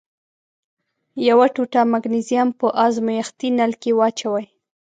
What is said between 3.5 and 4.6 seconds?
نل کې واچوئ.